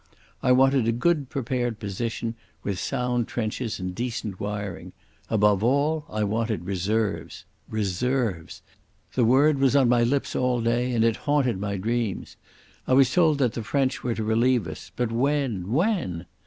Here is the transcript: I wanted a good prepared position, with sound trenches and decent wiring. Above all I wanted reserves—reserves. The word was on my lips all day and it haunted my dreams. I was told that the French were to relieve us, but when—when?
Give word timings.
I 0.41 0.51
wanted 0.51 0.87
a 0.87 0.91
good 0.91 1.29
prepared 1.29 1.77
position, 1.79 2.33
with 2.63 2.79
sound 2.79 3.27
trenches 3.27 3.79
and 3.79 3.93
decent 3.93 4.39
wiring. 4.39 4.93
Above 5.29 5.63
all 5.63 6.05
I 6.09 6.23
wanted 6.23 6.65
reserves—reserves. 6.65 8.63
The 9.13 9.23
word 9.25 9.59
was 9.59 9.75
on 9.75 9.89
my 9.89 10.01
lips 10.01 10.35
all 10.35 10.59
day 10.59 10.91
and 10.95 11.03
it 11.03 11.17
haunted 11.17 11.59
my 11.59 11.77
dreams. 11.77 12.35
I 12.87 12.93
was 12.93 13.13
told 13.13 13.37
that 13.37 13.53
the 13.53 13.61
French 13.63 14.01
were 14.03 14.15
to 14.15 14.23
relieve 14.23 14.67
us, 14.67 14.91
but 14.95 15.11
when—when? 15.11 16.25